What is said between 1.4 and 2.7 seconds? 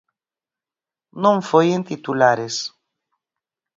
foi en titulares.